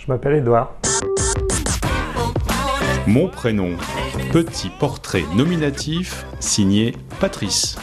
[0.00, 0.72] Je m'appelle Edouard.
[3.06, 3.76] Mon prénom,
[4.32, 7.76] petit portrait nominatif signé Patrice.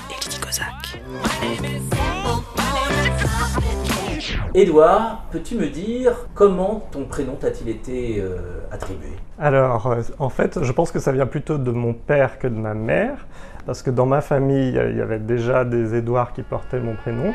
[4.55, 9.09] Edouard, peux-tu me dire comment ton prénom t'a-t-il été euh, attribué?
[9.37, 12.55] Alors, euh, en fait, je pense que ça vient plutôt de mon père que de
[12.55, 13.27] ma mère,
[13.67, 17.33] parce que dans ma famille, il y avait déjà des Édouards qui portaient mon prénom.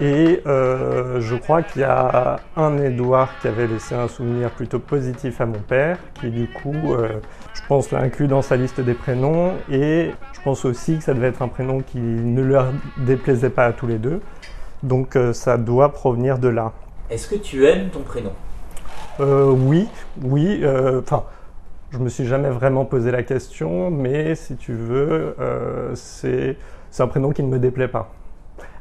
[0.00, 4.80] Et euh, je crois qu'il y a un Édouard qui avait laissé un souvenir plutôt
[4.80, 7.20] positif à mon père, qui du coup, euh,
[7.54, 9.52] je pense, l'a inclus dans sa liste des prénoms.
[9.70, 13.66] Et je pense aussi que ça devait être un prénom qui ne leur déplaisait pas
[13.66, 14.20] à tous les deux.
[14.82, 16.72] Donc euh, ça doit provenir de là.
[17.08, 18.32] Est-ce que tu aimes ton prénom?
[19.20, 19.88] Euh, oui,
[20.22, 20.60] oui.
[20.62, 21.24] euh, Enfin,
[21.90, 26.56] je me suis jamais vraiment posé la question, mais si tu veux, euh, c'est
[26.98, 28.12] un prénom qui ne me déplaît pas.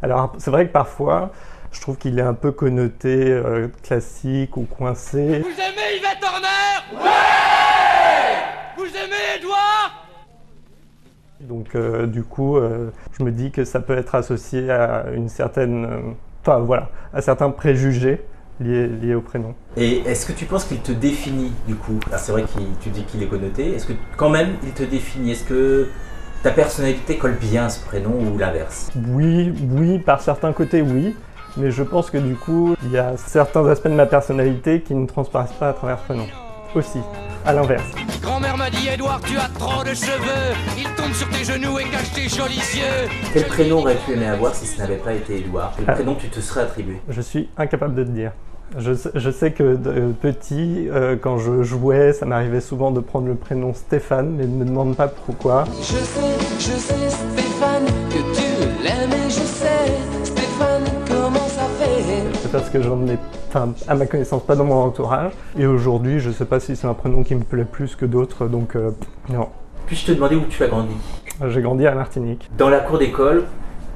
[0.01, 1.31] Alors, c'est vrai que parfois,
[1.71, 5.39] je trouve qu'il est un peu connoté euh, classique ou coincé.
[5.39, 7.03] Vous aimez Yvette Horner?
[7.03, 7.07] Ouais
[8.77, 10.07] Vous aimez Edouard
[11.41, 15.29] Donc, euh, du coup, euh, je me dis que ça peut être associé à une
[15.29, 15.99] certaine, euh,
[16.41, 18.21] enfin voilà, à certains préjugés
[18.59, 19.53] liés, liés au prénom.
[19.77, 21.99] Et est-ce que tu penses qu'il te définit du coup?
[22.07, 22.47] Alors c'est vrai que
[22.81, 23.73] tu dis qu'il est connoté.
[23.75, 25.31] Est-ce que quand même il te définit?
[25.31, 25.87] Est-ce que
[26.43, 28.91] ta personnalité colle bien à ce prénom ou l'inverse?
[29.09, 31.15] Oui, oui, par certains côtés, oui.
[31.57, 34.93] Mais je pense que du coup, il y a certains aspects de ma personnalité qui
[34.93, 36.27] ne transparaissent pas à travers ce prénom.
[36.75, 36.99] Aussi,
[37.45, 37.89] à l'inverse.
[38.21, 40.55] Grand-mère m'a dit Edouard, tu as trop de cheveux.
[40.77, 43.09] Il tombe sur tes genoux et cache tes jolis yeux.
[43.33, 45.93] Quel prénom aurais-tu aimé avoir si ce n'avait pas été Edouard Quel Ah.
[45.93, 48.31] prénom tu te serais attribué Je suis incapable de te dire.
[48.79, 52.99] Je, sais- je sais que de- petit, euh, quand je jouais, ça m'arrivait souvent de
[52.99, 55.65] prendre le prénom Stéphane, mais ne me demande pas pourquoi.
[55.79, 55.99] Je sais,
[56.57, 60.83] je sais Stéphane que tu l'aimes et je sais Stéphane
[62.55, 63.17] parce que j'en ai,
[63.49, 65.31] enfin, à ma connaissance, pas dans mon entourage.
[65.57, 68.47] Et aujourd'hui, je sais pas si c'est un prénom qui me plaît plus que d'autres,
[68.47, 68.91] donc euh,
[69.29, 69.49] non.
[69.87, 70.95] Puis-je te demander où tu as grandi?
[71.49, 72.49] J'ai grandi à Martinique.
[72.57, 73.43] Dans la cour d'école,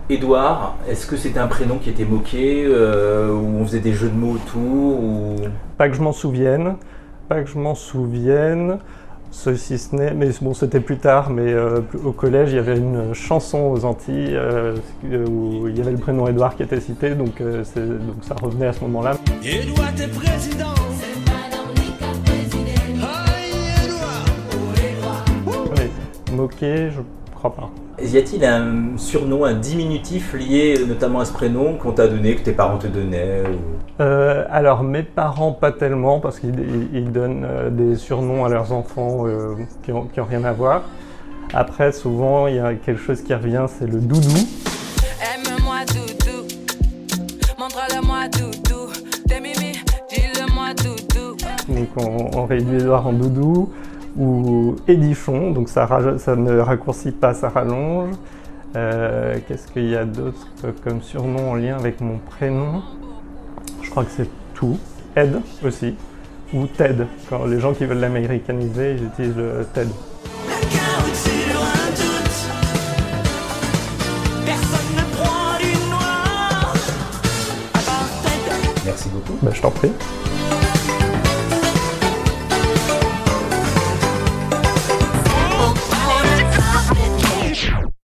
[0.09, 4.09] Edouard, est-ce que c'était un prénom qui était moqué euh, Où on faisait des jeux
[4.09, 5.35] de mots autour ou...
[5.77, 6.75] Pas que je m'en souvienne,
[7.29, 8.79] pas que je m'en souvienne.
[9.31, 12.77] Ceci ce n'est, mais bon, c'était plus tard, mais euh, au collège, il y avait
[12.77, 17.11] une chanson aux Antilles euh, où il y avait le prénom Édouard qui était cité,
[17.11, 19.17] donc, euh, donc ça revenait à ce moment-là.
[19.43, 20.73] Edouard, t'es président.
[26.31, 27.01] Moqué, je
[27.39, 27.69] crois pas.
[28.01, 32.41] Y a-t-il un surnom, un diminutif lié notamment à ce prénom qu'on t'a donné, que
[32.43, 37.11] tes parents te donnaient ou- Euh, alors, mes parents, pas tellement, parce qu'ils ils- ils
[37.11, 40.83] donnent euh, des surnoms à leurs enfants euh, qui n'ont rien à voir.
[41.53, 44.37] Après, souvent, il y a quelque chose qui revient, c'est le doudou.
[45.21, 46.47] Aime-moi doudou,
[47.57, 48.91] montre-le-moi doudou,
[49.27, 49.73] t'es mimi,
[50.09, 51.35] dis-le-moi doudou.
[51.67, 53.69] Donc on, on réduit Edouard en doudou
[54.17, 55.87] ou édichon, donc ça,
[56.17, 58.15] ça ne raccourcit pas, ça rallonge.
[58.75, 60.47] Euh, Qu'est-ce qu'il y a d'autre
[60.83, 62.81] comme surnom en lien avec mon prénom?
[63.81, 64.77] Je crois que c'est tout.
[65.15, 65.95] Ed aussi,
[66.53, 67.07] ou Ted.
[67.29, 69.89] Quand les gens qui veulent l'américaniser, ils utilisent le Ted.
[78.85, 79.39] Merci beaucoup.
[79.41, 79.91] Bah, je t'en prie.